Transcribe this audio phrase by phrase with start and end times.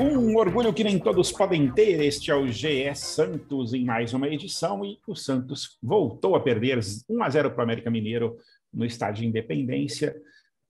[0.00, 2.00] Um orgulho que nem todos podem ter.
[2.00, 6.78] Este é o GE Santos em mais uma edição e o Santos voltou a perder
[7.08, 8.36] 1 a 0 para o América Mineiro
[8.72, 10.14] no estádio Independência.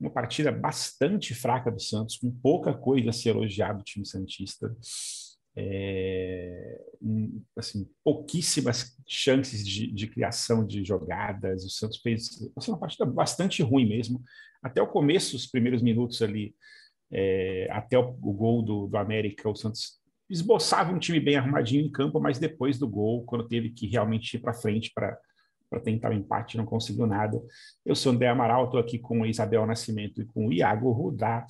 [0.00, 4.74] Uma partida bastante fraca do Santos, com pouca coisa a ser elogiado do time Santista.
[5.54, 6.80] É,
[7.54, 11.66] assim, pouquíssimas chances de, de, criação de jogadas.
[11.66, 14.22] O Santos fez assim, uma partida bastante ruim mesmo.
[14.62, 16.54] Até o começo, os primeiros minutos ali,
[17.10, 19.98] é, até o, o, gol do, do América, o Santos
[20.28, 24.34] esboçava um time bem arrumadinho em campo, mas depois do gol, quando teve que realmente
[24.34, 25.18] ir para frente para
[25.82, 27.40] tentar o um empate, não conseguiu nada.
[27.84, 31.46] Eu sou André Amaral, estou aqui com Isabel Nascimento e com Iago Rudá.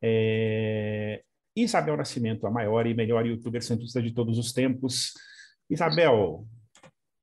[0.00, 1.22] É...
[1.54, 5.12] Isabel Nascimento, a maior e melhor youtuber santista de todos os tempos.
[5.68, 6.46] Isabel,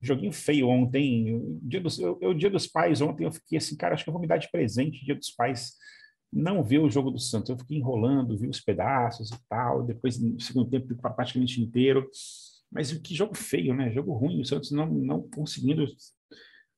[0.02, 1.59] joguinho feio ontem.
[1.61, 4.14] Dia dos, eu, o dia dos pais ontem eu fiquei assim, cara, acho que eu
[4.14, 5.73] vou me dar de presente dia dos pais
[6.34, 7.50] não ver o jogo do Santos.
[7.50, 12.09] Eu fiquei enrolando, vi os pedaços e tal, depois no segundo tempo praticamente inteiro.
[12.72, 13.92] Mas que jogo feio, né?
[13.92, 14.42] Jogo ruim.
[14.42, 15.86] O Santos não, não conseguindo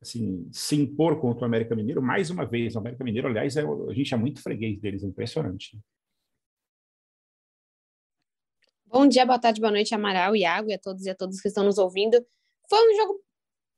[0.02, 2.76] assim, se impor contra o América Mineiro mais uma vez.
[2.76, 5.80] O América Mineiro, aliás, é, a gente é muito freguês deles, é impressionante.
[8.86, 11.48] Bom dia, boa tarde, boa noite, Amaral, Iago e a todos e a todos que
[11.48, 12.24] estão nos ouvindo.
[12.70, 13.22] Foi um jogo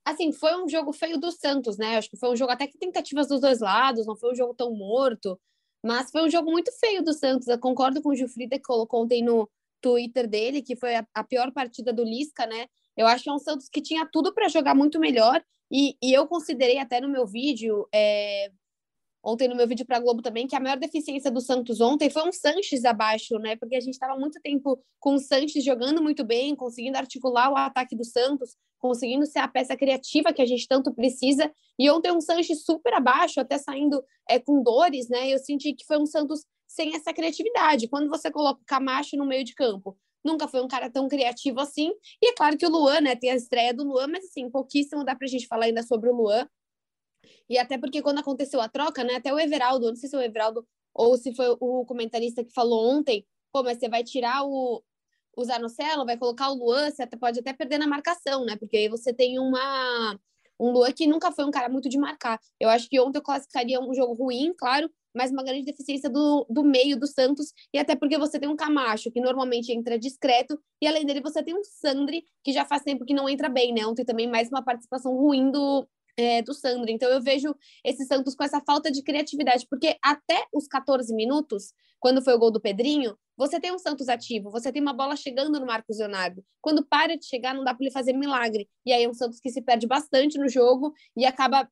[0.06, 1.98] assim, foi um jogo feio do Santos, né?
[1.98, 4.54] Acho que foi um jogo até que tentativas dos dois lados, não foi um jogo
[4.54, 5.40] tão morto.
[5.84, 7.48] Mas foi um jogo muito feio do Santos.
[7.48, 9.50] Eu concordo com o Gilfrida que colocou ontem no
[9.82, 12.68] Twitter dele, que foi a, a pior partida do Lisca, né?
[12.96, 15.44] Eu acho que é um Santos que tinha tudo para jogar muito melhor.
[15.72, 18.50] E, e, eu considerei até no meu vídeo, é,
[19.28, 22.26] ontem no meu vídeo para Globo também, que a maior deficiência do Santos ontem foi
[22.26, 23.58] um Sanches abaixo, né?
[23.58, 27.58] Porque a gente estava muito tempo com o Sanches jogando muito bem, conseguindo articular o
[27.58, 31.52] ataque do Santos, conseguindo ser a peça criativa que a gente tanto precisa.
[31.78, 35.28] E ontem um Sanches super abaixo, até saindo é, com dores, né?
[35.28, 37.90] Eu senti que foi um Santos sem essa criatividade.
[37.90, 41.60] Quando você coloca o Camacho no meio de campo, nunca foi um cara tão criativo
[41.60, 41.92] assim.
[42.22, 43.16] E é claro que o Luan, né?
[43.16, 46.16] Tem a estreia do Luan, mas assim, pouquíssimo dá pra gente falar ainda sobre o
[46.16, 46.48] Luan.
[47.50, 49.16] E até porque quando aconteceu a troca, né?
[49.16, 52.52] Até o Everaldo, não sei se é o Everaldo ou se foi o comentarista que
[52.52, 54.84] falou ontem, pô, mas você vai tirar o,
[55.36, 58.56] o Zanocelo, vai colocar o Luan, você pode até perder na marcação, né?
[58.58, 60.18] Porque aí você tem uma
[60.60, 62.40] um Luan que nunca foi um cara muito de marcar.
[62.60, 66.46] Eu acho que ontem eu classificaria um jogo ruim, claro, mas uma grande deficiência do,
[66.50, 70.60] do meio do Santos, e até porque você tem um Camacho, que normalmente entra discreto,
[70.82, 73.74] e além dele você tem um Sandri, que já faz tempo que não entra bem,
[73.74, 73.86] né?
[73.86, 76.90] Ontem também mais uma participação ruim do, é, do Sandro.
[76.90, 81.74] Então eu vejo esse Santos com essa falta de criatividade, porque até os 14 minutos,
[82.00, 85.16] quando foi o gol do Pedrinho, você tem um Santos ativo, você tem uma bola
[85.16, 86.44] chegando no Marcos Leonardo.
[86.60, 88.68] Quando para de chegar, não dá para ele fazer milagre.
[88.86, 91.70] E aí é um Santos que se perde bastante no jogo e acaba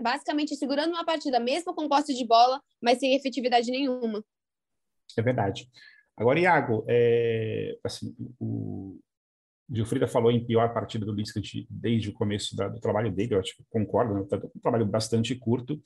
[0.00, 4.24] basicamente segurando uma partida, mesmo com posse de bola, mas sem efetividade nenhuma.
[5.16, 5.68] É verdade.
[6.16, 8.98] Agora, Iago, é, assim, o,
[9.70, 13.40] Gilfrida falou em pior partida do Lisca desde o começo da, do trabalho dele, eu
[13.40, 14.20] acho que concordo, né?
[14.54, 15.80] Um trabalho bastante curto.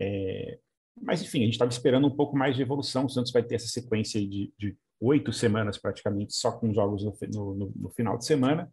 [0.00, 0.58] É,
[1.00, 3.06] mas, enfim, a gente estava esperando um pouco mais de evolução.
[3.06, 7.54] O Santos vai ter essa sequência de, de oito semanas, praticamente, só com jogos no,
[7.54, 8.72] no, no, final de semana.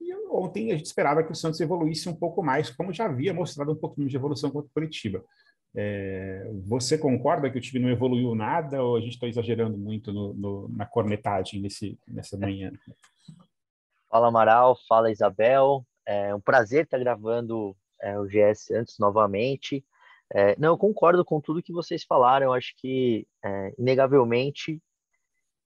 [0.00, 3.34] E ontem a gente esperava que o Santos evoluísse um pouco mais, como já havia
[3.34, 5.22] mostrado um pouquinho de evolução contra o Curitiba.
[5.74, 10.12] É, você concorda que o time não evoluiu nada ou a gente está exagerando muito
[10.12, 12.70] no, no, na cornetagem nesse, nessa manhã?
[14.10, 15.86] Fala Amaral, fala Isabel.
[16.06, 19.84] É um prazer estar gravando é, o GS Santos novamente.
[20.34, 22.46] É, não, eu concordo com tudo que vocês falaram.
[22.46, 24.82] Eu acho que, é, inegavelmente,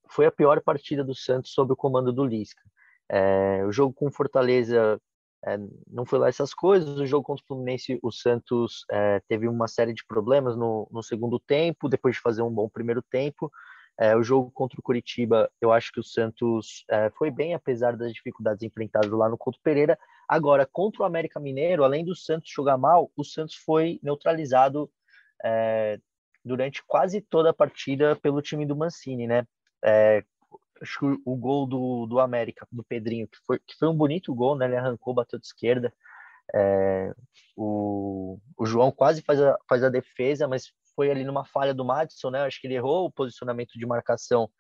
[0.08, 2.62] foi a pior partida do Santos sob o comando do Lisca.
[3.08, 5.00] É, o jogo com Fortaleza
[5.46, 5.56] é,
[5.86, 6.98] não foi lá essas coisas.
[6.98, 11.02] O jogo contra o Fluminense, o Santos é, teve uma série de problemas no, no,
[11.02, 13.50] segundo tempo, depois de fazer um bom primeiro tempo.
[13.98, 16.84] É, o jogo contra o Curitiba, eu acho que o Santos
[17.16, 19.98] foi bem, apesar das dificuldades enfrentadas lá no Couto Pereira.
[20.28, 24.90] Agora, contra o América Mineiro, além do Santos jogar mal, o Santos foi neutralizado
[26.44, 29.46] durante quase toda a partida pelo time do Mancini, né?
[30.80, 34.34] Acho que o gol do, do América, do Pedrinho, que foi, que foi um bonito
[34.34, 34.66] gol, né?
[34.66, 35.92] Ele arrancou, bateu de esquerda.
[36.54, 37.12] É,
[37.56, 41.84] o, o João quase faz a, faz a defesa, mas foi ali numa falha do
[41.84, 42.42] Madison, né?
[42.42, 44.50] Acho que ele errou o posicionamento de marcação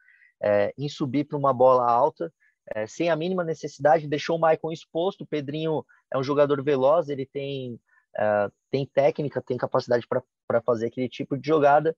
[0.42, 2.32] é, em subir para uma bola alta,
[2.74, 5.22] é, sem a mínima necessidade, deixou o Maicon exposto.
[5.22, 7.80] O Pedrinho é um jogador veloz, ele tem,
[8.16, 11.96] é, tem técnica, tem capacidade para fazer aquele tipo de jogada.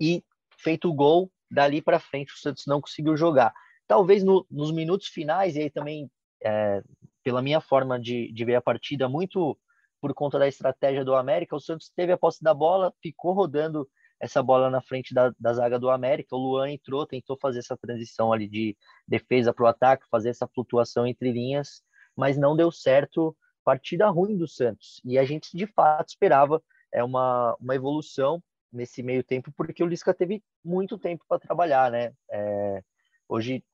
[0.00, 0.22] E
[0.58, 3.52] feito o gol, dali para frente o Santos não conseguiu jogar.
[3.86, 6.10] Talvez no, nos minutos finais, e aí também,
[6.42, 6.82] é,
[7.22, 9.56] pela minha forma de, de ver a partida, muito
[10.00, 13.88] por conta da estratégia do América, o Santos teve a posse da bola, ficou rodando
[14.20, 16.34] essa bola na frente da, da zaga do América.
[16.34, 18.76] O Luan entrou, tentou fazer essa transição ali de
[19.06, 21.82] defesa para o ataque, fazer essa flutuação entre linhas,
[22.16, 23.36] mas não deu certo.
[23.64, 25.00] Partida ruim do Santos.
[25.04, 28.42] E a gente de fato esperava é uma, uma evolução
[28.76, 32.12] nesse meio tempo, porque o Lisca teve muito tempo para trabalhar, né?
[32.30, 32.82] É,
[33.28, 33.64] hoje,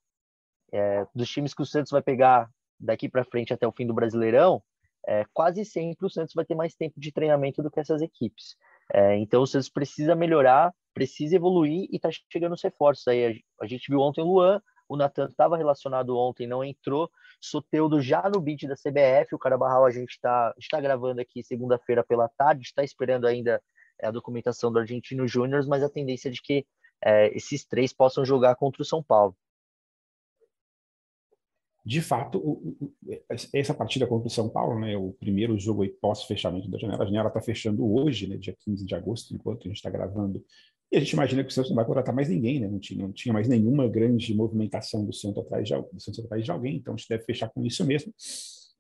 [0.73, 3.95] é, dos times que o Santos vai pegar daqui para frente até o fim do
[3.95, 4.63] Brasileirão,
[5.07, 8.57] é, quase sempre o Santos vai ter mais tempo de treinamento do que essas equipes.
[8.93, 13.07] É, então o Santos precisa melhorar, precisa evoluir e está chegando os reforços.
[13.09, 17.11] Aí a, a, gente viu ontem o Luan, o Natan estava relacionado ontem, não entrou.
[17.41, 22.05] Soteudo já no beat da CBF, o Carabarral a gente está está gravando aqui segunda-feira
[22.05, 23.61] pela tarde, está esperando ainda
[24.03, 26.67] é, a documentação do Argentino Júnior, mas a tendência é de que
[27.03, 29.37] é, esses três possam jogar contra o São Paulo.
[31.85, 32.93] De fato, o, o,
[33.53, 37.29] essa partida contra o São Paulo, né, o primeiro jogo pós-fechamento da janela, a janela
[37.29, 40.45] está fechando hoje, né, dia 15 de agosto, enquanto a gente está gravando,
[40.93, 43.03] e a gente imagina que o Santos não vai contratar mais ninguém, né, não tinha,
[43.05, 46.77] não tinha mais nenhuma grande movimentação do Santos atrás de, do Santos atrás de alguém,
[46.77, 48.15] então a gente deve fechar com isso mesmo,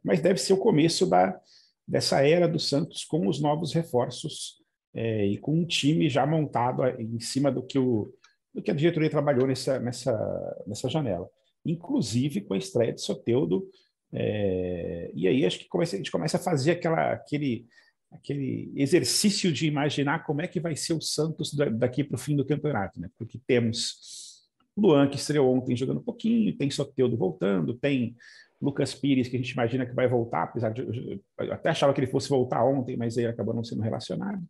[0.05, 1.41] mas deve ser o começo da,
[1.87, 4.62] dessa era do Santos com os novos reforços
[4.95, 8.13] é, e com um time já montado em cima do que, o,
[8.55, 11.29] do que a diretoria trabalhou nessa, nessa, nessa janela
[11.65, 13.69] inclusive com a estreia de Soteudo.
[14.13, 17.67] É, e aí acho que começa, a gente começa a fazer aquela, aquele,
[18.11, 22.37] aquele exercício de imaginar como é que vai ser o Santos daqui para o fim
[22.37, 23.09] do campeonato, né?
[23.17, 24.43] Porque temos
[24.77, 28.17] Luan, que estreou ontem jogando um pouquinho, tem Soteudo voltando, tem
[28.61, 31.21] Lucas Pires, que a gente imagina que vai voltar, apesar de.
[31.39, 34.43] Eu até achava que ele fosse voltar ontem, mas ele acabou não sendo relacionado.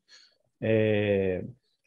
[0.63, 1.45] É,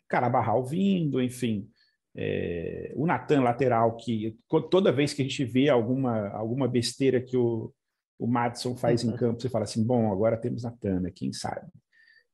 [0.07, 1.67] Carabarral vindo, enfim.
[2.15, 4.37] É, o Natan lateral, que
[4.69, 7.73] toda vez que a gente vê alguma, alguma besteira que o,
[8.17, 9.17] o Madison faz em uhum.
[9.17, 11.11] campo, você fala assim: bom, agora temos Natan, né?
[11.13, 11.67] quem sabe?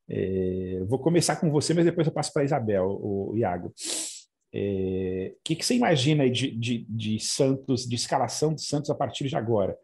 [0.09, 3.69] É, vou começar com você, mas depois eu passo para a Isabel, o, o Iago.
[3.69, 3.73] O
[4.53, 9.27] é, que, que você imagina de, de, de, Santos, de escalação de Santos a partir
[9.27, 9.77] de agora?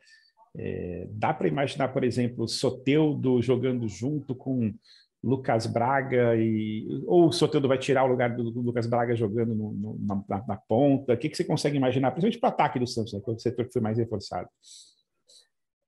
[0.56, 4.74] É, dá para imaginar, por exemplo, o Soteudo jogando junto com
[5.28, 9.74] Lucas Braga e ou o Soteldo vai tirar o lugar do, Lucas Braga jogando no,
[9.74, 11.14] no, na, na, ponta?
[11.14, 13.34] O que, que você consegue imaginar, principalmente para o ataque do Santos, né, que é
[13.34, 14.48] o setor que foi mais reforçado?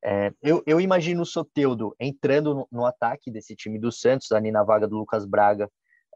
[0.04, 4.52] É, eu, eu, imagino o Soteudo entrando no, no, ataque desse time do Santos, ali
[4.52, 5.70] na vaga do Lucas Braga,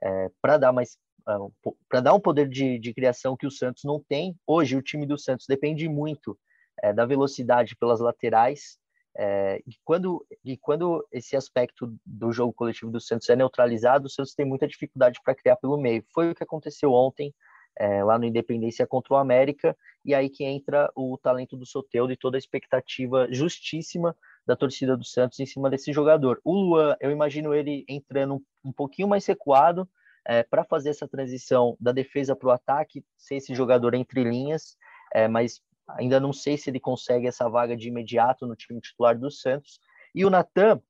[0.03, 0.97] é, para dar mais
[1.27, 4.35] é, para dar um poder de, de, criação que o Santos não tem.
[4.45, 6.37] Hoje, o time do Santos depende muito
[6.81, 8.77] é, da velocidade pelas laterais
[9.15, 14.09] é, e, quando, e quando esse aspecto do jogo coletivo do Santos é neutralizado, o
[14.09, 16.03] Santos tem muita dificuldade para criar pelo meio.
[16.13, 17.33] Foi o que aconteceu ontem,
[17.77, 22.11] é, lá no Independência contra o América, e aí que entra o talento do Soteldo
[22.11, 24.15] e toda a expectativa justíssima
[24.45, 26.39] da torcida do Santos em cima desse jogador.
[26.43, 29.87] O Luan, eu imagino ele entrando um, um pouquinho mais recuado
[30.25, 34.77] é, para fazer essa transição da defesa para o ataque, ser esse jogador entre linhas,
[35.13, 39.17] é, mas Ainda não sei se ele consegue essa vaga de imediato no time titular
[39.17, 39.79] do Santos.
[40.15, 40.81] E o Natan,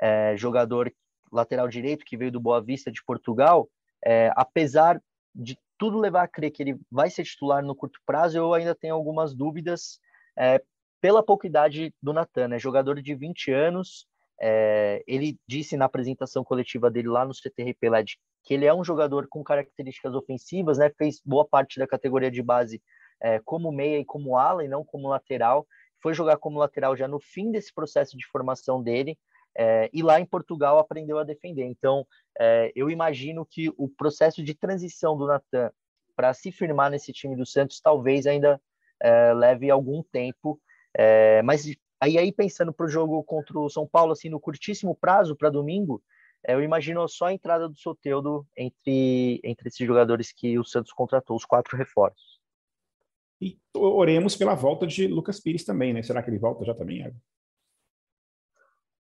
[0.00, 0.92] é, jogador
[1.30, 3.68] lateral direito que veio do Boa Vista de Portugal,
[4.04, 5.02] é, apesar
[5.34, 8.74] de tudo levar a crer que ele vai ser titular no curto prazo, eu ainda
[8.74, 10.00] tenho algumas dúvidas
[10.36, 10.62] é,
[11.00, 12.58] pela pouca idade do Natan, né?
[12.58, 14.06] jogador de 20 anos.
[14.40, 18.84] É, ele disse na apresentação coletiva dele lá no CTRP LED que ele é um
[18.84, 20.90] jogador com características ofensivas, né?
[20.96, 22.80] fez boa parte da categoria de base
[23.20, 25.66] é, como meia e como ala e não como lateral.
[26.00, 29.18] Foi jogar como lateral já no fim desse processo de formação dele.
[29.56, 31.64] É, e lá em Portugal aprendeu a defender.
[31.64, 32.06] Então,
[32.38, 35.72] é, eu imagino que o processo de transição do Natan
[36.14, 38.60] para se firmar nesse time do Santos talvez ainda
[39.00, 40.60] é, leve algum tempo.
[40.96, 41.64] É, mas
[42.00, 45.50] aí, aí pensando para o jogo contra o São Paulo, assim, no curtíssimo prazo para
[45.50, 46.02] domingo,
[46.46, 50.92] é, eu imagino só a entrada do Soteudo entre, entre esses jogadores que o Santos
[50.92, 52.27] contratou, os quatro reforços.
[53.40, 56.02] E oremos pela volta de Lucas Pires também, né?
[56.02, 57.16] Será que ele volta já também, Iago?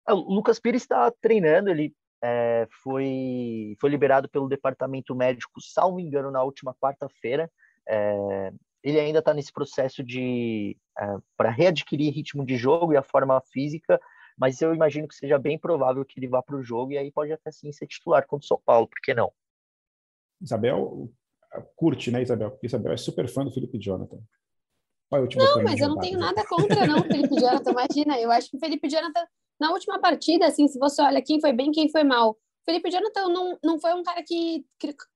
[0.07, 5.99] É, o Lucas Pires está treinando, ele é, foi, foi liberado pelo departamento médico, salvo
[5.99, 7.51] engano, na última quarta-feira.
[7.87, 8.51] É,
[8.83, 11.05] ele ainda está nesse processo de é,
[11.37, 13.99] para readquirir ritmo de jogo e a forma física,
[14.37, 17.11] mas eu imagino que seja bem provável que ele vá para o jogo e aí
[17.11, 19.31] pode até sim ser titular contra o São Paulo, por que não?
[20.41, 21.09] Isabel,
[21.75, 22.51] curte, né, Isabel?
[22.51, 24.19] Porque Isabel é super fã do Felipe Jonathan.
[25.37, 27.71] não, mas eu não tenho nada contra, não, Felipe Jonathan.
[27.71, 29.25] Imagina, eu acho que o Felipe Jonathan,
[29.59, 33.27] na última partida, assim, se você olha quem foi bem, quem foi mal, Felipe Jonathan
[33.27, 34.65] não, não foi um cara que,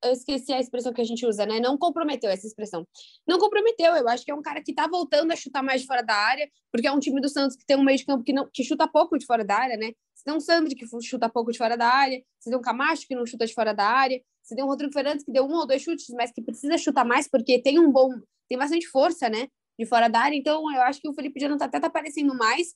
[0.04, 1.60] eu esqueci a expressão que a gente usa, né?
[1.60, 2.86] Não comprometeu essa expressão.
[3.26, 5.88] Não comprometeu, eu acho que é um cara que tá voltando a chutar mais de
[5.88, 8.24] fora da área, porque é um time do Santos que tem um meio de campo
[8.24, 9.94] que, não, que chuta pouco de fora da área, né?
[10.14, 13.08] Você tem um Sandri que chuta pouco de fora da área, você tem um Camacho
[13.08, 15.54] que não chuta de fora da área, você tem um Rodrigo Fernandes que deu um
[15.54, 18.10] ou dois chutes, mas que precisa chutar mais porque tem um bom,
[18.48, 19.48] tem bastante força, né?
[19.78, 22.74] De fora da área, então eu acho que o Felipe Jonathan até tá aparecendo mais,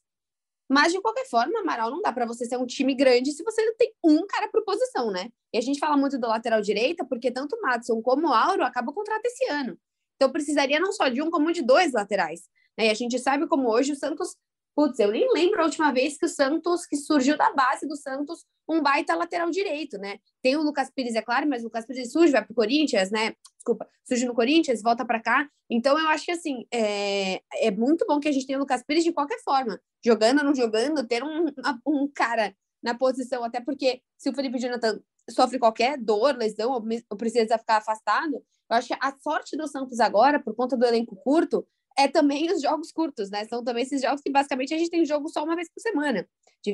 [0.74, 3.62] mas, de qualquer forma, Amaral, não dá para você ser um time grande se você
[3.66, 5.28] não tem um cara por posição, né?
[5.54, 8.64] E a gente fala muito do lateral direita, porque tanto o Madison como o Auro
[8.64, 9.78] acabam o contrato esse ano.
[10.16, 12.44] Então, precisaria não só de um, como de dois laterais.
[12.78, 12.88] Né?
[12.88, 14.38] E a gente sabe como hoje o Santos
[14.76, 17.96] Putz, eu nem lembro a última vez que o Santos, que surgiu da base do
[17.96, 20.18] Santos, um baita lateral direito, né?
[20.42, 23.34] Tem o Lucas Pires, é claro, mas o Lucas Pires surge, vai pro Corinthians, né?
[23.56, 25.50] Desculpa, surge no Corinthians, volta para cá.
[25.70, 28.84] Então, eu acho que, assim, é, é muito bom que a gente tenha o Lucas
[28.84, 29.80] Pires de qualquer forma.
[30.04, 31.46] Jogando ou não jogando, ter um,
[31.86, 35.00] um cara na posição, até porque se o Felipe Jonathan
[35.30, 40.00] sofre qualquer dor, lesão, ou precisa ficar afastado, eu acho que a sorte do Santos
[40.00, 41.68] agora, por conta do elenco curto,
[41.98, 43.46] é também os jogos curtos, né?
[43.46, 46.28] São também esses jogos que basicamente a gente tem jogo só uma vez por semana.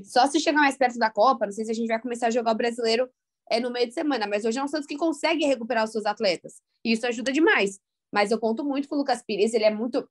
[0.06, 2.32] Só se chegar mais perto da Copa, não sei se a gente vai começar a
[2.32, 3.10] jogar o brasileiro
[3.50, 6.06] é, no meio de semana, mas hoje é um Santos que consegue recuperar os seus
[6.06, 6.62] atletas.
[6.84, 7.80] E isso ajuda demais.
[8.12, 10.08] Mas eu conto muito com o Lucas Pires, ele é muito.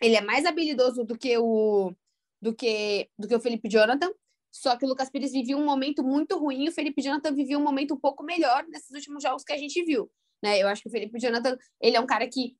[0.00, 1.92] Ele é mais habilidoso do que o
[2.40, 4.10] do que do que o Felipe Jonathan.
[4.50, 7.58] Só que o Lucas Pires vivia um momento muito ruim, e o Felipe Jonathan vivia
[7.58, 10.10] um momento um pouco melhor nesses últimos jogos que a gente viu.
[10.42, 10.62] Né?
[10.62, 12.56] Eu acho que o Felipe Jonathan ele é um cara que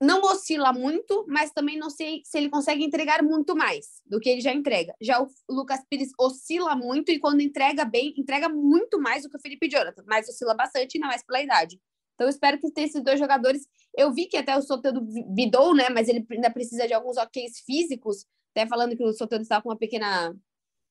[0.00, 4.28] não oscila muito, mas também não sei se ele consegue entregar muito mais do que
[4.28, 4.94] ele já entrega.
[5.00, 9.36] Já o Lucas Pires oscila muito e quando entrega bem, entrega muito mais do que
[9.36, 11.80] o Felipe Jonathan, mas oscila bastante, ainda mais pela idade.
[12.14, 13.66] Então, espero que tenha esses dois jogadores.
[13.96, 15.00] Eu vi que até o Soteldo
[15.34, 15.88] bidou, né?
[15.88, 18.24] Mas ele ainda precisa de alguns OKs físicos.
[18.52, 20.34] Até falando que o Soteldo estava com uma pequena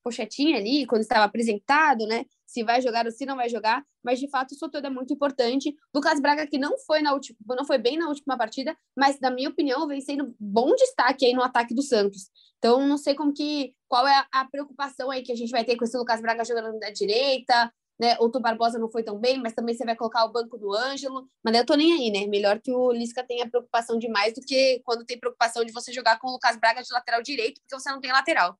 [0.04, 2.26] pochetinha ali, quando estava apresentado, né?
[2.46, 5.12] Se vai jogar ou se não vai jogar, mas de fato o Soteldo é muito
[5.14, 5.74] importante.
[5.92, 9.30] Lucas Braga, que não foi na última, não foi bem na última partida, mas na
[9.30, 12.30] minha opinião, vem sendo bom destaque aí no ataque do Santos.
[12.58, 13.74] Então, não sei como que.
[13.88, 16.78] Qual é a, preocupação aí que a gente vai ter com esse Lucas Braga jogando
[16.78, 18.16] da direita, né?
[18.20, 21.28] O Barbosa não foi tão bem, mas também você vai colocar o banco do Ângelo.
[21.44, 22.26] Mas eu tô nem aí, né?
[22.26, 26.18] Melhor que o Lisca tenha preocupação demais do que quando tem preocupação de você jogar
[26.18, 28.58] com o Lucas Braga de lateral direito, porque você não tem lateral.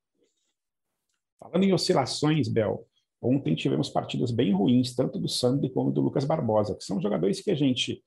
[1.45, 2.87] Falando em oscilações, Bel,
[3.21, 7.43] ontem tivemos partidas bem ruins, tanto do Sandy como do Lucas Barbosa, que são jogadores
[7.43, 8.03] que a gente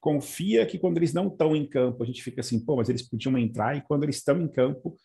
[0.00, 3.02] confia que quando eles não estão em campo, a gente fica assim, pô, mas eles
[3.02, 4.96] podiam entrar, e quando eles estão em campo,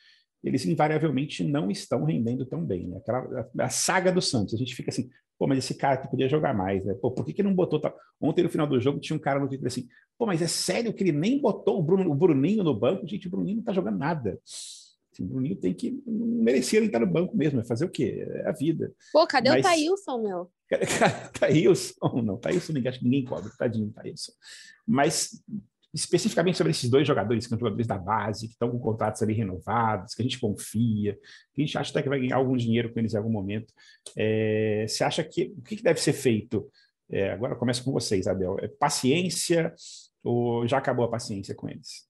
[0.44, 2.88] eles invariavelmente não estão rendendo tão bem.
[2.88, 2.98] Né?
[2.98, 6.12] Aquela, a, a, saga do Santos, a gente fica assim, pô, mas esse cara que
[6.12, 6.94] podia jogar mais, né?
[7.02, 7.80] Pô, por que, que não botou?
[7.80, 7.92] Tá?
[8.22, 10.94] Ontem, no final do jogo, tinha um cara no Twitter assim, pô, mas é sério
[10.94, 13.08] que ele nem botou o, Bruno, o Bruninho no banco?
[13.08, 14.40] Gente, o Bruninho não tá jogando nada.
[15.22, 16.02] O Bruninho tem que.
[16.08, 18.26] merecer ele estar no banco mesmo, é fazer o quê?
[18.28, 18.92] É a vida.
[19.12, 19.60] Pô, cadê Mas...
[19.60, 20.52] o Thailson, meu?
[21.40, 24.32] Thailson, não, Thailson ninguém, acho que ninguém cobra, tadinho Thailson.
[24.88, 25.44] Mas
[25.94, 29.34] especificamente sobre esses dois jogadores, que são jogadores da base, que estão com contratos ali
[29.34, 31.14] renovados, que a gente confia,
[31.54, 33.72] que a gente acha até que vai ganhar algum dinheiro com eles em algum momento.
[34.18, 36.68] É, você acha que o que, deve ser feito?
[37.12, 38.58] É, agora começa com você, Isabel.
[38.60, 39.74] É paciência
[40.24, 42.08] ou já acabou a paciência com eles?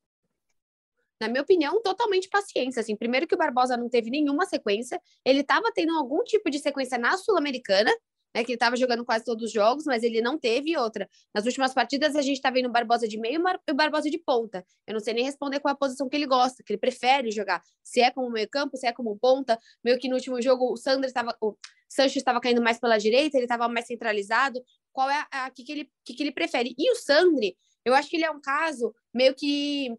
[1.19, 2.79] Na minha opinião, totalmente paciência.
[2.81, 6.59] Assim, primeiro que o Barbosa não teve nenhuma sequência, ele estava tendo algum tipo de
[6.59, 7.91] sequência na Sul-Americana,
[8.33, 11.07] né, que ele estava jogando quase todos os jogos, mas ele não teve outra.
[11.33, 14.17] Nas últimas partidas, a gente está vendo o Barbosa de meio e o Barbosa de
[14.17, 14.65] ponta.
[14.87, 17.61] Eu não sei nem responder qual a posição que ele gosta, que ele prefere jogar.
[17.83, 19.59] Se é como meio campo, se é como ponta.
[19.83, 21.55] Meio que no último jogo o Sandro estava, o
[21.87, 24.63] Sancho estava caindo mais pela direita, ele estava mais centralizado.
[24.91, 26.73] Qual é a, a que, que ele que, que ele prefere?
[26.77, 27.55] E o Sandri,
[27.85, 29.95] eu acho que ele é um caso meio que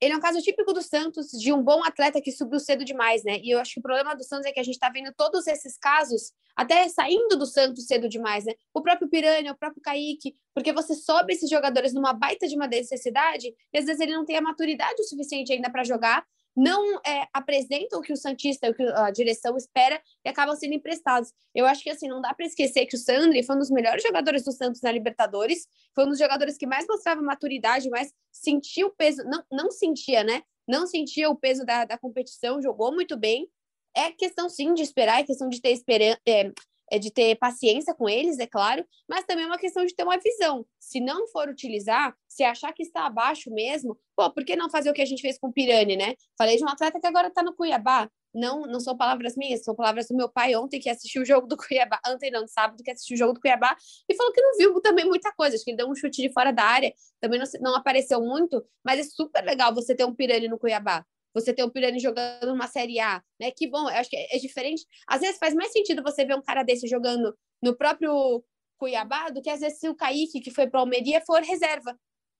[0.00, 3.24] ele é um caso típico do Santos, de um bom atleta que subiu cedo demais,
[3.24, 3.38] né?
[3.42, 5.46] E eu acho que o problema do Santos é que a gente está vendo todos
[5.46, 8.52] esses casos até saindo do Santos cedo demais, né?
[8.72, 12.66] O próprio Piranha, o próprio Kaique, porque você sobe esses jogadores numa baita de uma
[12.66, 16.24] necessidade e às vezes ele não tem a maturidade o suficiente ainda para jogar
[16.58, 20.74] não é, apresentam o que o Santista, o que a direção espera e acabam sendo
[20.74, 21.32] emprestados.
[21.54, 24.02] Eu acho que assim, não dá para esquecer que o Sandri foi um dos melhores
[24.02, 28.84] jogadores do Santos na Libertadores, foi um dos jogadores que mais mostrava maturidade, mais sentia
[28.84, 30.42] o peso, não, não sentia, né?
[30.66, 33.48] Não sentia o peso da, da competição, jogou muito bem.
[33.96, 36.20] É questão sim de esperar, é questão de ter esperança.
[36.26, 36.52] É,
[36.90, 40.02] é de ter paciência com eles, é claro, mas também é uma questão de ter
[40.02, 40.64] uma visão.
[40.78, 44.90] Se não for utilizar, se achar que está abaixo mesmo, pô, por que não fazer
[44.90, 46.14] o que a gente fez com o Pirani, né?
[46.36, 48.08] Falei de um atleta que agora está no Cuiabá.
[48.34, 51.46] Não, não são palavras minhas, são palavras do meu pai ontem que assistiu o jogo
[51.46, 53.74] do Cuiabá, ontem não, sábado que assistiu o jogo do Cuiabá
[54.08, 56.32] e falou que não viu também muita coisa, acho que ele deu um chute de
[56.32, 60.14] fora da área, também não, não apareceu muito, mas é super legal você ter um
[60.14, 61.04] Pirani no Cuiabá
[61.40, 63.50] você ter o Pirani jogando uma Série A, né?
[63.50, 64.84] Que bom, eu acho que é, é diferente.
[65.06, 68.44] Às vezes faz mais sentido você ver um cara desse jogando no próprio
[68.78, 71.98] Cuiabá do que às vezes se o Kaique, que foi para Almeria, for reserva.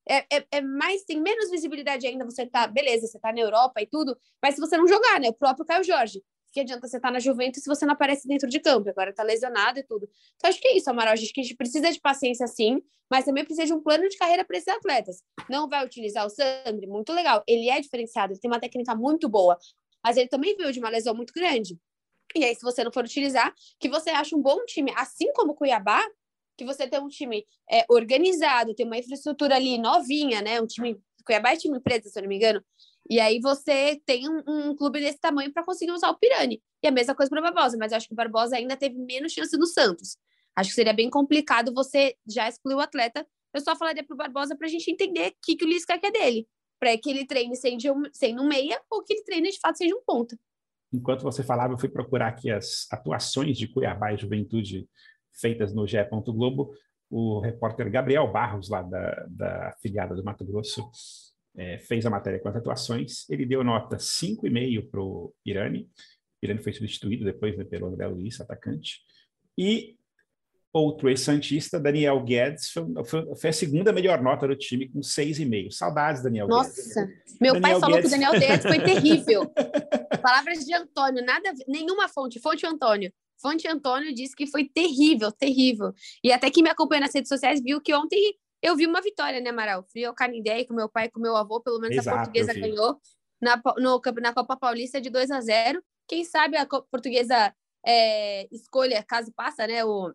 [0.08, 2.24] É, é, é, mais, tem menos visibilidade ainda.
[2.24, 5.28] Você tá, beleza, você tá na Europa e tudo, mas se você não jogar, né?
[5.28, 6.22] O próprio Caio Jorge.
[6.52, 8.88] Que adianta você estar tá na Juventus se você não aparece dentro de campo?
[8.88, 10.08] Agora tá lesionado e tudo.
[10.36, 11.14] Então, acho que é isso, Amaral.
[11.14, 14.16] Acho que a gente precisa de paciência sim, mas também precisa de um plano de
[14.16, 15.22] carreira para esses atletas.
[15.48, 17.42] Não vai utilizar o Sandri, muito legal.
[17.46, 19.58] Ele é diferenciado, ele tem uma técnica muito boa,
[20.02, 21.78] mas ele também veio de uma lesão muito grande.
[22.34, 25.52] E aí, se você não for utilizar, que você acha um bom time, assim como
[25.52, 26.02] o Cuiabá,
[26.56, 30.60] que você tem um time é, organizado, tem uma infraestrutura ali novinha, né?
[30.60, 31.00] Um time.
[31.24, 32.62] Cuiabá é time empresa, se eu não me engano.
[33.08, 36.62] E aí você tem um, um clube desse tamanho para conseguir usar o Pirani.
[36.82, 38.98] E a mesma coisa para o Barbosa, mas eu acho que o Barbosa ainda teve
[38.98, 40.16] menos chance no Santos.
[40.54, 43.26] Acho que seria bem complicado você já excluir o atleta.
[43.54, 45.98] Eu só falaria para o Barbosa para a gente entender o que, que o Lisca
[45.98, 46.46] quer dele.
[46.78, 49.78] Para que ele treine sendo, um, sendo um meia ou que ele treine de fato
[49.78, 50.38] seja um ponta.
[50.92, 54.88] Enquanto você falava, eu fui procurar aqui as atuações de Cuiabá e Juventude
[55.40, 55.98] feitas no GE.
[56.26, 56.74] Globo,
[57.10, 60.90] o repórter Gabriel Barros, lá da, da afiliada do Mato Grosso,
[61.58, 63.28] é, fez a matéria com as atuações.
[63.28, 65.90] Ele deu nota 5,5 para o Irani.
[66.42, 69.00] Irani foi substituído depois né, pelo André Luiz, atacante.
[69.56, 69.96] E
[70.72, 72.84] outro ex-santista, Daniel Guedes, foi,
[73.36, 75.72] foi, a segunda melhor nota do time, com 6,5.
[75.72, 76.94] Saudades, Daniel Nossa, Guedes.
[76.94, 77.08] Nossa,
[77.40, 78.10] meu Daniel pai falou Guedes.
[78.10, 79.52] que o Daniel Guedes foi terrível.
[80.22, 83.12] Palavras de Antônio, nada, nenhuma fonte, fonte Antônio.
[83.40, 85.92] Fonte Antônio disse que foi terrível, terrível.
[86.22, 89.40] E até quem me acompanha nas redes sociais viu que ontem eu vi uma vitória,
[89.40, 89.84] né, Amaral?
[89.92, 92.54] Fui ao Canindé com meu pai e com meu avô, pelo menos Exato, a portuguesa
[92.54, 93.00] ganhou
[93.40, 97.54] na, no, na Copa Paulista de 2 a 0 Quem sabe a portuguesa
[97.86, 100.12] é, escolha, caso passa, né, o,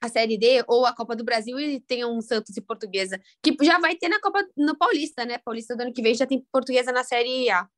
[0.00, 3.56] a Série D ou a Copa do Brasil e tenha um Santos e Portuguesa, que
[3.62, 5.38] já vai ter na Copa no Paulista, né?
[5.38, 7.68] Paulista do ano que vem já tem Portuguesa na Série A.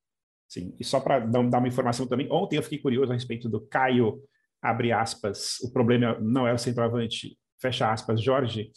[0.48, 3.60] Sim, e só para dar uma informação também, ontem eu fiquei curioso a respeito do
[3.66, 4.20] Caio
[4.62, 8.70] abre aspas, o problema não é o centroavante, fecha aspas, Jorge,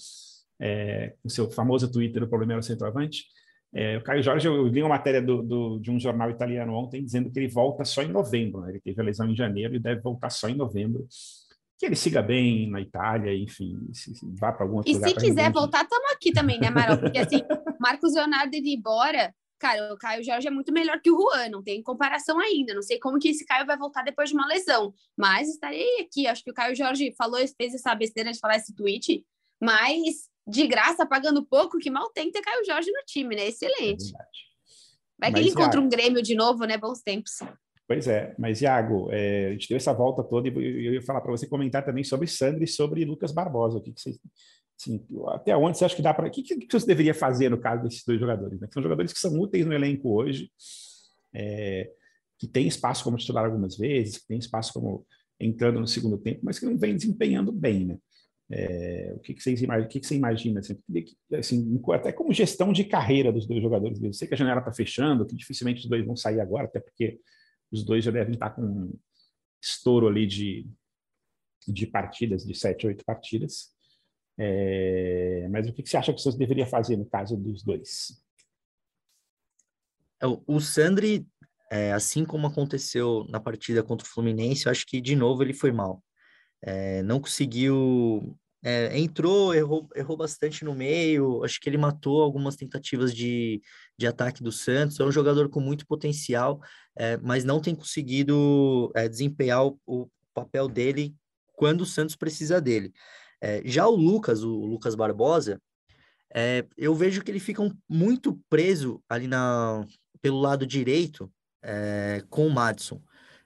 [0.62, 3.26] é, o seu famoso Twitter, o problema era o centroavante.
[3.76, 7.04] É, o Caio Jorge, eu li uma matéria do, do, de um jornal italiano ontem
[7.04, 8.62] dizendo que ele volta só em novembro.
[8.62, 8.70] Né?
[8.72, 11.08] Ele teve a lesão em janeiro e deve voltar só em novembro.
[11.80, 15.10] Que ele siga bem na Itália, enfim, se, se vá para algum outro e lugar.
[15.10, 17.00] E se quiser voltar, estamos aqui também, né, Amaral?
[17.00, 17.42] Porque assim,
[17.80, 21.64] Marcos Leonardo ir embora, cara, o Caio Jorge é muito melhor que o Juan, não
[21.64, 22.76] tem comparação ainda.
[22.76, 26.28] Não sei como que esse Caio vai voltar depois de uma lesão, mas estarei aqui.
[26.28, 29.26] Acho que o Caio Jorge falou, fez essa besteira de falar esse tweet,
[29.60, 33.48] mas de graça, pagando pouco, que mal tem ter Caio Jorge no time, né?
[33.48, 34.14] Excelente.
[34.16, 34.24] É
[35.20, 36.78] vai que mas, ele encontra Iago, um Grêmio de novo, né?
[36.78, 37.40] Bons tempos.
[37.88, 41.22] Pois é, mas Iago, é, a gente deu essa volta toda e eu ia falar
[41.22, 43.78] para você comentar também sobre Sandro e sobre Lucas Barbosa.
[43.78, 44.20] O que, que vocês
[44.80, 46.28] Assim, até onde você acha que dá para.
[46.28, 48.60] O que, que, você deveria fazer no caso desses dois jogadores?
[48.60, 48.68] Né?
[48.72, 50.52] São jogadores que são úteis no elenco hoje,
[51.34, 51.90] é,
[52.38, 55.06] que tem espaço como titular algumas vezes, que tem espaço como
[55.40, 57.98] entrando no segundo tempo, mas que não vem desempenhando bem, né?
[58.52, 60.60] É, o que, que, vocês o que, que você imagina?
[60.60, 60.78] Assim,
[61.34, 64.02] assim, até como gestão de carreira dos dois jogadores.
[64.02, 66.80] Eu sei que a janela está fechando, que dificilmente os dois vão sair agora, até
[66.80, 67.20] porque
[67.72, 69.00] os dois já devem estar com um
[69.62, 70.68] estouro ali de,
[71.68, 73.74] de partidas, de sete, oito partidas.
[74.38, 78.22] É, mas o que, você acha que você deveria fazer no caso dos dois?
[80.22, 81.26] É, o Sandri,
[81.72, 85.54] é, assim como aconteceu na partida contra o Fluminense, eu acho que de novo ele
[85.54, 86.04] foi mal.
[86.64, 88.36] É, não conseguiu.
[88.66, 91.44] É, entrou, errou, errou bastante no meio.
[91.44, 93.62] Acho que ele matou algumas tentativas de,
[93.98, 95.00] de ataque do Santos.
[95.00, 96.62] É um jogador com muito potencial,
[96.98, 101.14] é, mas não tem conseguido desempenhar o, o papel dele
[101.54, 102.94] quando o Santos precisa dele.
[103.42, 105.62] É, já o Lucas, o Lucas Barbosa,
[106.34, 109.86] é, eu vejo que ele fica um, muito preso ali na,
[110.22, 113.02] pelo lado direito é, com o Madison.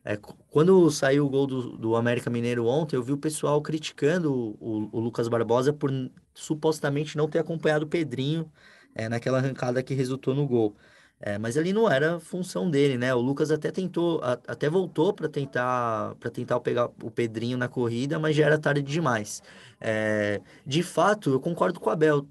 [0.10, 0.16] É,
[0.50, 4.90] quando saiu o gol do, do América Mineiro ontem, eu vi o pessoal criticando o,
[4.94, 5.92] o, Lucas Barbosa por
[6.34, 8.50] supostamente não ter acompanhado o Pedrinho
[8.96, 10.78] é, naquela arrancada que resultou no gol.
[11.20, 13.14] É, mas ali não era função dele, né?
[13.14, 17.68] O Lucas até tentou, a, até voltou para tentar para tentar pegar o Pedrinho na
[17.68, 19.42] corrida, mas já era tarde demais.
[19.82, 22.24] É, de fato, eu concordo com o Abel.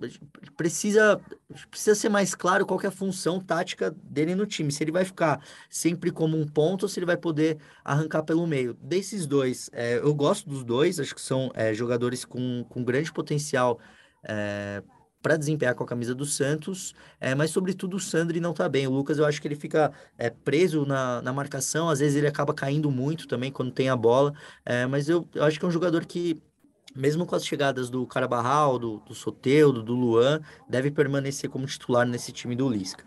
[0.57, 1.21] Precisa
[1.69, 4.71] precisa ser mais claro qual é a função tática dele no time.
[4.71, 8.47] Se ele vai ficar sempre como um ponto ou se ele vai poder arrancar pelo
[8.47, 8.75] meio.
[8.75, 11.01] Desses dois, é, eu gosto dos dois.
[11.01, 13.81] Acho que são é, jogadores com, com grande potencial
[14.23, 14.83] é,
[15.23, 18.87] para desempenhar com a camisa do Santos, é, mas sobretudo o Sandri não está bem.
[18.87, 22.29] O Lucas, eu acho que ele fica é, preso na, na marcação, às vezes ele
[22.29, 24.33] acaba caindo muito também quando tem a bola,
[24.65, 26.41] é, mas eu, eu, acho que é um jogador que,
[26.95, 32.07] mesmo com as chegadas do Carabarral, do, do Soteudo, do Luan, deve permanecer como titular
[32.07, 33.05] nesse time do Lisca.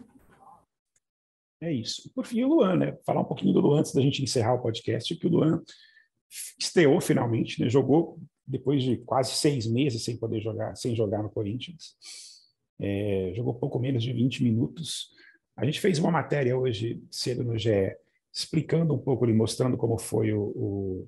[1.62, 2.10] É isso.
[2.13, 2.98] Por fim, o Luan, né?
[3.06, 5.62] Falar um pouquinho do Luan antes da gente encerrar o podcast, que o Luan
[6.58, 7.69] estreou finalmente, né?
[7.69, 8.17] Jogou
[8.49, 11.95] depois de quase seis meses sem poder jogar, sem jogar no Corinthians.
[12.79, 15.09] É, jogou pouco menos de 20 minutos.
[15.55, 17.95] A gente fez uma matéria hoje cedo no GE,
[18.33, 21.07] explicando um pouco e mostrando como foi o, o,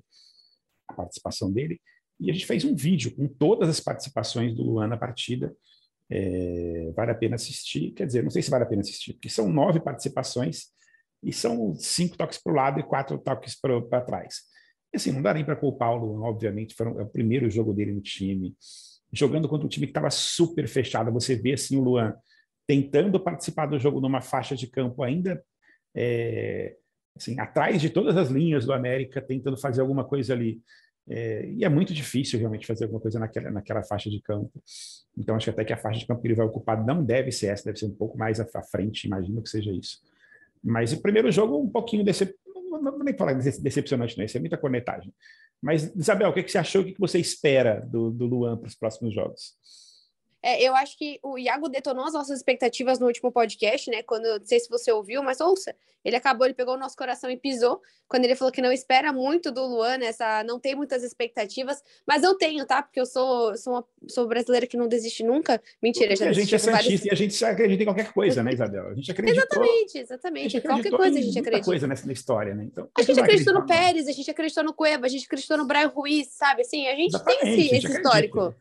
[0.88, 1.80] a participação dele.
[2.20, 5.52] E a gente fez um vídeo com todas as participações do Luan na partida.
[6.08, 7.90] É, vale a pena assistir.
[7.92, 10.66] Quer dizer, não sei se vale a pena assistir, porque são nove participações
[11.22, 14.51] e são cinco toques para o lado e quatro toques para trás.
[14.94, 17.92] Assim, não dá nem para culpar o Luan, obviamente, foi é o primeiro jogo dele
[17.92, 18.54] no time,
[19.12, 21.10] jogando contra um time que estava super fechado.
[21.12, 22.14] Você vê assim o Luan
[22.66, 25.42] tentando participar do jogo numa faixa de campo ainda
[25.94, 26.74] é,
[27.16, 30.60] assim, atrás de todas as linhas do América, tentando fazer alguma coisa ali.
[31.08, 34.62] É, e é muito difícil realmente fazer alguma coisa naquela, naquela faixa de campo.
[35.16, 37.30] Então, acho que até que a faixa de campo que ele vai ocupar não deve
[37.32, 40.00] ser essa, deve ser um pouco mais à frente, imagino que seja isso.
[40.62, 42.34] Mas o primeiro jogo, um pouquinho desse,
[42.80, 45.12] não vou nem falar decepcionante, não, isso é muita cornetagem.
[45.60, 48.56] Mas, Isabel, o que, que você achou, o que, que você espera do, do Luan
[48.56, 49.54] para os próximos jogos?
[50.42, 54.02] É, eu acho que o Iago detonou as nossas expectativas no último podcast, né?
[54.02, 55.74] Quando, não sei se você ouviu, mas ouça,
[56.04, 59.12] ele acabou, ele pegou o nosso coração e pisou, quando ele falou que não espera
[59.12, 62.82] muito do Luan, essa, não tem muitas expectativas, mas eu tenho, tá?
[62.82, 65.62] Porque eu sou, sou, uma, sou brasileira que não desiste nunca.
[65.80, 67.04] Mentira, já A gente é santista vários...
[67.04, 68.88] e a gente acredita em qualquer coisa, né, Isabel?
[68.88, 69.38] A gente acredita.
[69.38, 70.60] Exatamente, exatamente.
[70.60, 71.64] Qualquer coisa a gente acredita.
[71.64, 72.64] coisa nessa história, né?
[72.64, 75.66] Então, a gente acreditou no Pérez, a gente acreditou no Cueva, a gente acreditou no
[75.66, 76.62] Brian Ruiz, sabe?
[76.62, 78.52] Assim, a gente Exatamente, tem esse, esse histórico.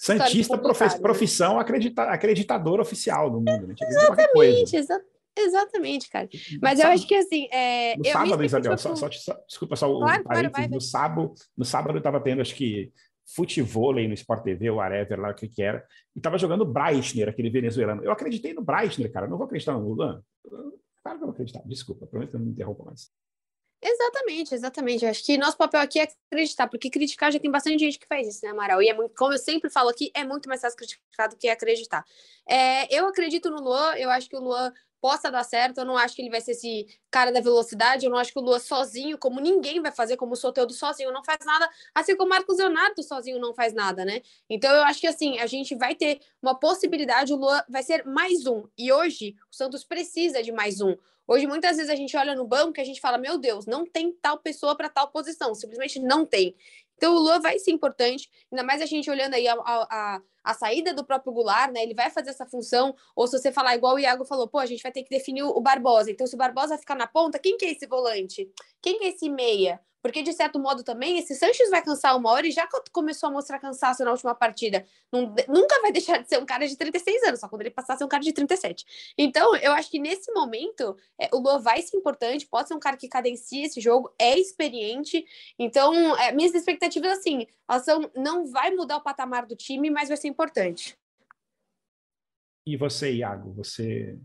[0.00, 0.56] Santista,
[0.98, 3.66] profissão acredita, acreditador oficial do mundo.
[3.66, 3.74] Né?
[3.78, 4.98] Exatamente, exa
[5.38, 6.26] exatamente, cara.
[6.60, 7.46] Mas eu acho que assim.
[7.52, 11.34] É, no sábado, Isabel, só, só, só, desculpa só claro, o claro, vai, no sábado,
[11.54, 12.90] no sábado eu estava tendo, acho que,
[13.34, 15.84] futevôlei no Sport TV, o whatever lá, o que que era,
[16.16, 18.02] e estava jogando Breitner, aquele venezuelano.
[18.02, 20.24] Eu acreditei no Breitner, cara, não vou acreditar no Lula.
[21.02, 23.10] Claro que eu vou acreditar, desculpa, prometo que eu não me interrompo mais.
[23.82, 25.06] Exatamente, exatamente.
[25.06, 28.28] Acho que nosso papel aqui é acreditar, porque criticar já tem bastante gente que faz
[28.28, 28.82] isso, né, Amaral?
[28.82, 31.48] E é muito, como eu sempre falo aqui, é muito mais fácil criticar do que
[31.48, 32.04] acreditar.
[32.46, 35.78] É, eu acredito no Luan, eu acho que o Luan possa dar certo.
[35.78, 38.04] Eu não acho que ele vai ser esse cara da velocidade.
[38.04, 41.12] Eu não acho que o Lua sozinho, como ninguém vai fazer, como o Soteudo sozinho
[41.12, 44.22] não faz nada, assim como o Marcos Leonardo sozinho não faz nada, né?
[44.48, 48.04] Então eu acho que assim, a gente vai ter uma possibilidade, o Lua vai ser
[48.04, 48.64] mais um.
[48.76, 50.96] E hoje o Santos precisa de mais um.
[51.30, 53.86] Hoje, muitas vezes, a gente olha no banco e a gente fala: meu Deus, não
[53.86, 56.56] tem tal pessoa para tal posição, simplesmente não tem.
[56.96, 60.20] Então, o Lua vai ser importante, ainda mais a gente olhando aí a, a,
[60.54, 61.82] saída do próprio Goulart, né?
[61.82, 64.66] Ele vai fazer essa função, ou se você falar igual o Iago falou, pô, a
[64.66, 66.10] gente vai ter que definir o Barbosa.
[66.10, 68.50] Então, se o Barbosa ficar na ponta, quem que é esse volante?
[68.82, 69.80] Quem que é esse meia?
[70.02, 73.32] Porque, de certo modo, também, esse Sanches vai cansar uma hora e já começou a
[73.32, 74.84] mostrar cansaço na última partida.
[75.12, 77.96] Nunca vai deixar de ser um cara de 36 anos, só quando ele passar a
[77.98, 79.12] ser um cara de 37.
[79.18, 82.80] Então, eu acho que nesse momento, é, o Lua vai ser importante, pode ser um
[82.80, 85.24] cara que cadencia esse jogo, é experiente.
[85.58, 90.08] Então, é, minhas expectativas, assim, elas são, não vai mudar o patamar do time, mas
[90.08, 90.96] vai ser importante.
[92.66, 94.18] E você, Iago, você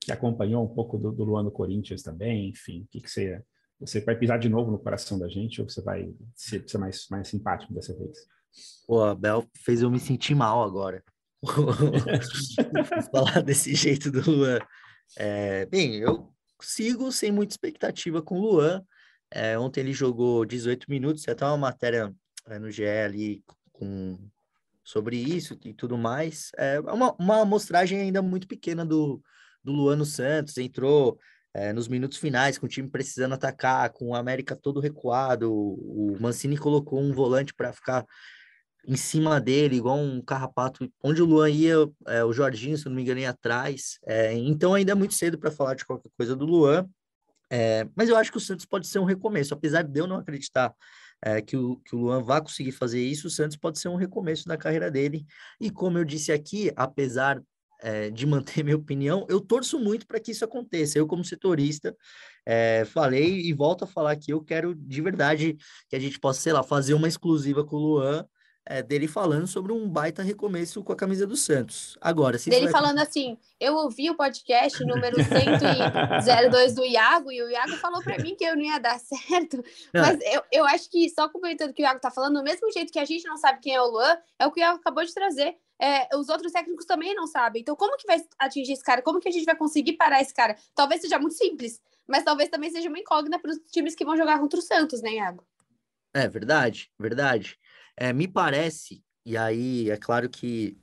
[0.00, 3.42] que acompanhou um pouco do, do Luan no Corinthians também, enfim, o que, que você
[3.80, 7.06] você vai pisar de novo no coração da gente ou você vai ser, ser mais,
[7.08, 8.18] mais simpático dessa vez?
[8.86, 11.02] Pô, a Bel fez eu me sentir mal agora.
[13.12, 14.58] falar desse jeito do Luan.
[15.16, 18.84] É, bem, eu sigo sem muita expectativa com o Luan.
[19.30, 22.12] É, ontem ele jogou 18 minutos, até uma matéria
[22.46, 24.18] é, no GE ali com,
[24.88, 26.50] sobre isso e tudo mais.
[26.56, 29.22] É uma, uma amostragem ainda muito pequena do,
[29.62, 30.56] do Luan Santos.
[30.56, 31.18] Entrou
[31.52, 36.16] é, nos minutos finais, com o time precisando atacar, com o América todo recuado, o
[36.18, 38.06] Mancini colocou um volante para ficar
[38.86, 41.74] em cima dele, igual um carrapato, onde o Luan ia,
[42.06, 43.98] é, o Jorginho, se não me engano, ia atrás.
[44.06, 46.88] É, então ainda é muito cedo para falar de qualquer coisa do Luan,
[47.50, 50.16] é, mas eu acho que o Santos pode ser um recomeço, apesar de eu não
[50.16, 50.74] acreditar
[51.22, 53.96] é, que, o, que o Luan vá conseguir fazer isso, o Santos pode ser um
[53.96, 55.26] recomeço na carreira dele.
[55.60, 57.42] E como eu disse aqui, apesar
[57.80, 60.98] é, de manter minha opinião, eu torço muito para que isso aconteça.
[60.98, 61.96] Eu, como setorista,
[62.46, 65.56] é, falei e volto a falar que eu quero de verdade
[65.88, 68.26] que a gente possa, sei lá, fazer uma exclusiva com o Luan
[68.70, 71.96] é, dele falando sobre um baita recomeço com a camisa do Santos.
[72.02, 72.72] Agora, se dele vai...
[72.72, 78.18] falando assim, eu ouvi o podcast número 102 do Iago e o Iago falou para
[78.18, 80.02] mim que eu não ia dar certo, não.
[80.02, 82.70] mas eu, eu acho que só complementando o que o Iago tá falando, do mesmo
[82.70, 84.78] jeito que a gente não sabe quem é o Luan, é o que o Iago
[84.78, 85.56] acabou de trazer.
[85.80, 87.62] É, os outros técnicos também não sabem.
[87.62, 89.00] Então, como que vai atingir esse cara?
[89.00, 90.56] Como que a gente vai conseguir parar esse cara?
[90.74, 94.16] Talvez seja muito simples, mas talvez também seja uma incógnita para os times que vão
[94.16, 95.46] jogar contra o Santos, né, Iago?
[96.12, 97.58] É verdade, verdade.
[98.00, 100.78] É, me parece, e aí é claro que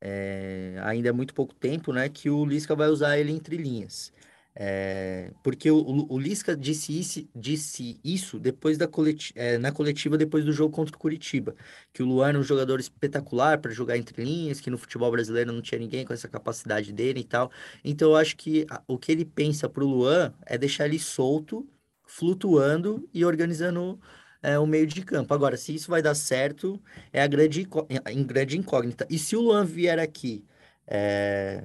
[0.00, 4.12] é, ainda é muito pouco tempo, né, que o Lisca vai usar ele entre linhas.
[4.54, 5.78] É, porque o,
[6.12, 10.74] o, Lisca disse isso, disse isso depois da coleti é, na coletiva depois do jogo
[10.74, 11.54] contra o Curitiba,
[11.92, 15.52] que o Luan era um jogador espetacular para jogar entre linhas, que no futebol brasileiro
[15.52, 17.50] não tinha ninguém com essa capacidade dele e tal.
[17.84, 20.98] Então eu acho que a, o que ele pensa para o Luan é deixar ele
[20.98, 21.68] solto,
[22.04, 24.00] flutuando e organizando
[24.42, 25.32] é, o meio de campo.
[25.34, 26.80] Agora, se isso vai dar certo,
[27.12, 27.68] é a grande,
[28.10, 29.06] em grande incógnita.
[29.10, 30.44] E se o Luan vier aqui
[30.86, 31.64] é,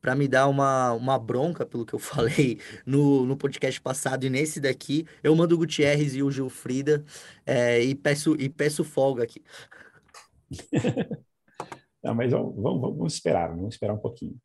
[0.00, 4.30] para me dar uma, uma bronca pelo que eu falei no, no podcast passado e
[4.30, 7.04] nesse daqui, eu mando o Gutierrez e o Gilfrida
[7.46, 9.42] é, e, peço, e peço folga aqui.
[12.02, 14.36] Não, mas vamos, vamos, vamos, esperar, vamos esperar um pouquinho.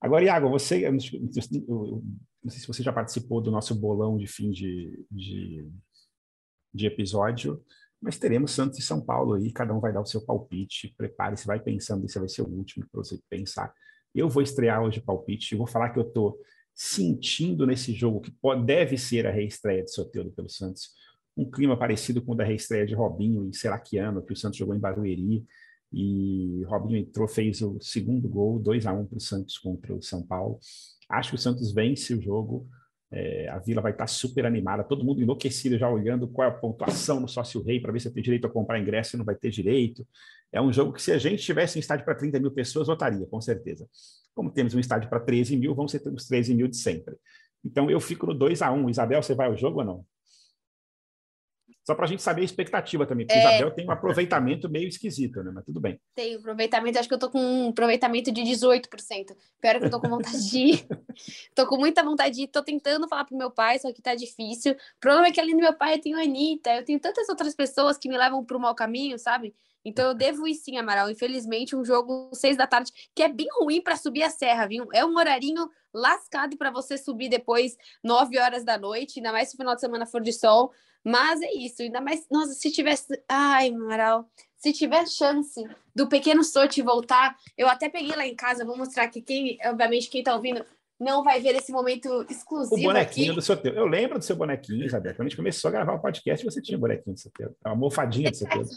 [0.00, 4.50] Agora, Iago, você, eu não sei se você já participou do nosso bolão de fim
[4.50, 5.64] de, de
[6.74, 7.62] de episódio,
[8.00, 11.46] mas teremos Santos e São Paulo aí, cada um vai dar o seu palpite, prepare-se,
[11.46, 13.72] vai pensando, esse vai ser o último para você pensar.
[14.14, 16.38] Eu vou estrear hoje o palpite, vou falar que eu estou
[16.74, 20.90] sentindo nesse jogo, que pode, deve ser a reestreia de Soteldo pelo Santos,
[21.36, 24.74] um clima parecido com o da reestreia de Robinho em Seraquiano, que o Santos jogou
[24.74, 25.44] em Barueri,
[25.92, 30.02] e Robinho entrou, fez o segundo gol, 2 a 1 para o Santos contra o
[30.02, 30.58] São Paulo.
[31.08, 32.68] Acho que o Santos vence o jogo,
[33.16, 36.54] é, a vila vai estar super animada, todo mundo enlouquecido já olhando qual é a
[36.54, 39.36] pontuação no sócio rei para ver se tem direito a comprar ingresso e não vai
[39.36, 40.04] ter direito.
[40.52, 43.24] É um jogo que, se a gente tivesse um estádio para 30 mil pessoas, votaria,
[43.26, 43.88] com certeza.
[44.34, 47.14] Como temos um estádio para 13 mil, vão ser os 13 mil de sempre.
[47.64, 50.06] Então eu fico no 2 a 1 Isabel, você vai ao jogo ou não?
[51.86, 53.42] Só para a gente saber a expectativa também, porque é...
[53.42, 55.50] Isabel tem um aproveitamento meio esquisito, né?
[55.54, 56.00] Mas tudo bem.
[56.14, 59.36] Tem aproveitamento, acho que eu tô com um aproveitamento de 18%.
[59.60, 60.86] Pior que eu tô com vontade de ir.
[61.54, 64.14] tô com muita vontade de ir, tô tentando falar pro meu pai, só que tá
[64.14, 64.72] difícil.
[64.72, 67.28] O problema é que além do meu pai eu tenho a Anitta, eu tenho tantas
[67.28, 69.54] outras pessoas que me levam pro mau caminho, sabe?
[69.84, 71.10] Então eu devo ir sim, Amaral.
[71.10, 74.88] Infelizmente, um jogo seis da tarde, que é bem ruim para subir a serra, viu?
[74.92, 79.54] É um horarinho lascado para você subir depois, nove horas da noite, ainda mais se
[79.54, 80.72] o final de semana for de sol.
[81.04, 82.26] Mas é isso, ainda mais.
[82.30, 83.06] Nossa, se tivesse.
[83.28, 85.62] Ai, Amaral, se tiver chance
[85.94, 90.08] do pequeno sorte voltar, eu até peguei lá em casa, vou mostrar aqui quem, obviamente,
[90.08, 90.64] quem tá ouvindo
[90.98, 92.80] não vai ver esse momento exclusivo.
[92.80, 93.36] O bonequinho aqui.
[93.36, 95.14] do seu Eu lembro do seu bonequinho, Isabel.
[95.14, 97.54] Quando a gente começou a gravar o podcast, você tinha um bonequinho do seu tempo.
[97.62, 98.70] Uma almofadinha do seu tempo.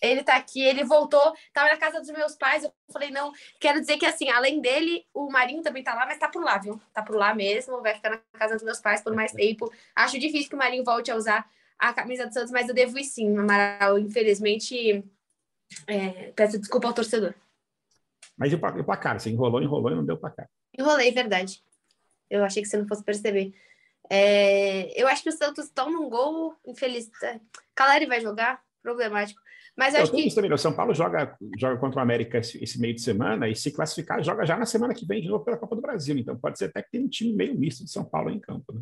[0.00, 2.62] Ele tá aqui, ele voltou, tava na casa dos meus pais.
[2.62, 6.18] Eu falei, não, quero dizer que assim, além dele, o Marinho também tá lá, mas
[6.18, 6.80] tá por lá, viu?
[6.94, 9.70] Tá por lá mesmo, vai ficar na casa dos meus pais por mais tempo.
[9.96, 12.98] Acho difícil que o Marinho volte a usar a camisa do Santos, mas eu devo
[12.98, 13.98] ir sim, Amaral.
[13.98, 15.04] Infelizmente,
[15.86, 17.34] é, peço desculpa ao torcedor.
[18.36, 19.18] Mas e o placar?
[19.18, 20.48] Você enrolou, enrolou e não deu placar.
[20.76, 21.62] Enrolei, verdade.
[22.30, 23.52] Eu achei que você não fosse perceber.
[24.10, 27.10] É, eu acho que o Santos toma um gol, infeliz.
[27.74, 29.40] Caleri vai jogar, problemático.
[29.76, 30.34] Mas eu acho que...
[30.34, 33.54] também, o São Paulo joga, joga contra o América esse, esse, meio de semana e
[33.54, 36.16] se classificar, joga já na semana que vem de novo pela Copa do Brasil.
[36.18, 38.72] Então pode ser até que tenha um time meio misto de São Paulo em campo.
[38.72, 38.80] Né?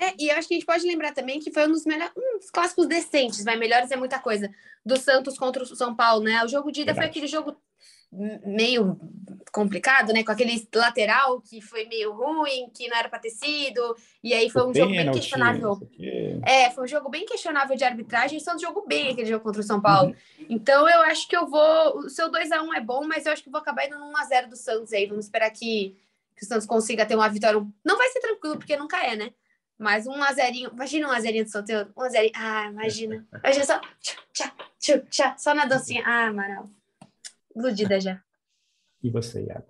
[0.00, 2.14] É, e eu acho que a gente pode lembrar também que foi um dos melhores,
[2.16, 4.50] uns clássicos decentes, vai melhores é muita coisa,
[4.84, 6.42] do Santos contra o São Paulo, né?
[6.42, 7.54] O jogo de ida foi aquele jogo
[8.44, 8.98] meio
[9.52, 10.24] complicado, né?
[10.24, 14.48] Com aquele lateral que foi meio ruim, que não era para ter sido, e aí
[14.48, 15.78] foi um jogo bem questionável.
[16.44, 19.60] É, foi um jogo bem questionável de arbitragem, o Santos jogou bem aquele jogo contra
[19.60, 20.14] o São Paulo.
[20.38, 20.46] Uhum.
[20.48, 21.98] Então eu acho que eu vou.
[21.98, 24.12] O seu 2 a 1 é bom, mas eu acho que vou acabar indo no
[24.12, 25.06] 1x0 do Santos aí.
[25.06, 25.94] Vamos esperar que,
[26.36, 27.64] que o Santos consiga ter uma vitória.
[27.84, 29.30] Não vai ser tranquilo, porque nunca é, né?
[29.80, 33.26] Mas um azerinho, imagina um azerinho de solteiro, um azerinho, ah, imagina.
[33.32, 36.02] Imagina só, tchá, tchá, tchá, só na dancinha.
[36.04, 36.68] Ah, Amaral.
[37.56, 38.22] Iludida já.
[39.02, 39.66] E você, Iago?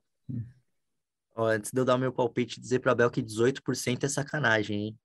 [1.36, 4.80] Ó, antes de eu dar o meu palpite, dizer para Bel que 18% é sacanagem,
[4.80, 4.98] hein?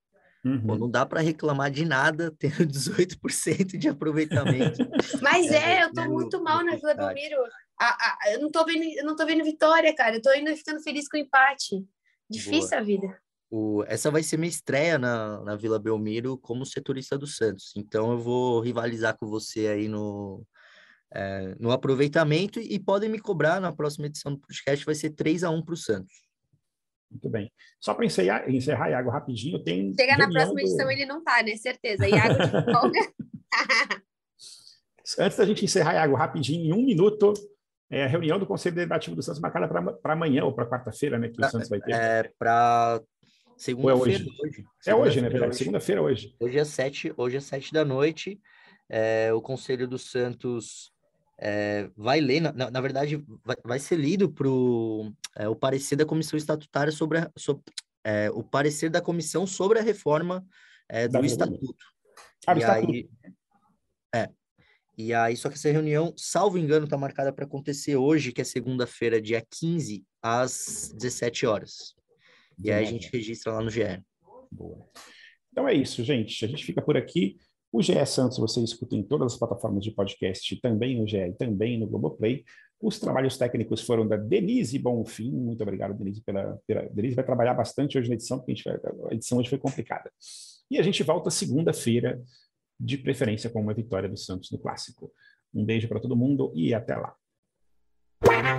[0.44, 0.66] Uhum.
[0.66, 4.90] Pô, não dá para reclamar de nada tendo 18% de aproveitamento.
[5.22, 7.36] Mas é, é eu tô muito mal na Vila Belmiro.
[7.80, 10.16] Ah, ah, eu, não tô vendo, eu não tô vendo vitória, cara.
[10.16, 11.86] Eu tô indo ficando feliz com o empate.
[12.28, 12.80] Difícil Boa.
[12.80, 13.25] a vida.
[13.50, 17.72] O, essa vai ser minha estreia na, na Vila Belmiro como setorista do Santos.
[17.76, 20.44] Então eu vou rivalizar com você aí no,
[21.12, 25.44] é, no aproveitamento e podem me cobrar na próxima edição do podcast, vai ser 3
[25.44, 26.26] a 1 para o Santos.
[27.10, 27.52] Muito bem.
[27.80, 29.94] Só para encerrar, encerrar, Iago, rapidinho, tem.
[29.94, 30.60] Chega na próxima do...
[30.60, 31.56] edição, ele não tá, né?
[31.56, 32.08] Certeza.
[32.08, 33.00] Iago de folga.
[35.20, 37.32] Antes da gente encerrar, Iago, rapidinho, em um minuto,
[37.88, 41.28] é a reunião do Conselho Deliberativo do Santos marcada para amanhã ou para quarta-feira, né?
[41.28, 41.94] Que o Santos vai ter.
[41.94, 43.00] É, para
[43.56, 44.22] segunda-feira.
[44.22, 44.64] É hoje, hoje.
[44.86, 45.28] É hoje, né?
[45.28, 45.56] Verdade.
[45.56, 46.34] Segunda-feira hoje.
[46.38, 48.40] Hoje é sete, hoje é sete da noite.
[48.88, 50.92] É, o Conselho do Santos
[51.38, 54.48] é, vai ler, na, na verdade, vai, vai, ser lido para
[55.36, 57.62] é, o parecer da comissão estatutária sobre, a, sobre
[58.04, 60.46] é, o parecer da comissão sobre a reforma
[60.88, 61.84] é, do estatuto.
[62.46, 62.92] Ah, e estatuto.
[62.92, 63.08] aí,
[64.14, 64.30] é,
[64.96, 68.44] e aí, só que essa reunião, salvo engano, está marcada para acontecer hoje, que é
[68.44, 71.94] segunda-feira, dia 15, às 17 horas.
[72.62, 74.02] E aí a gente registra lá no GE.
[74.50, 74.86] Boa.
[75.52, 76.44] Então é isso, gente.
[76.44, 77.36] A gente fica por aqui.
[77.72, 81.32] O GE Santos você escuta em todas as plataformas de podcast, também no GE e
[81.32, 82.44] também no Globoplay.
[82.80, 85.30] Os trabalhos técnicos foram da Denise Bonfim.
[85.30, 86.82] Muito obrigado, Denise, pela, pela...
[86.90, 89.12] Denise vai trabalhar bastante hoje na edição, porque a, vai...
[89.12, 90.10] a edição hoje foi complicada.
[90.70, 92.20] E a gente volta segunda-feira,
[92.78, 95.10] de preferência com uma vitória do Santos no Clássico.
[95.54, 97.14] Um beijo para todo mundo e até lá.
[98.22, 98.56] Wow.